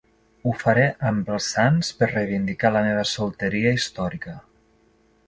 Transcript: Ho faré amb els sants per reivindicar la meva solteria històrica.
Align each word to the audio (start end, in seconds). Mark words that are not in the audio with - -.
Ho 0.45 0.51
faré 0.61 0.85
amb 1.09 1.27
els 1.35 1.49
sants 1.57 1.91
per 1.99 2.09
reivindicar 2.13 2.71
la 2.77 2.81
meva 2.87 3.05
solteria 3.11 3.75
històrica. 3.81 4.35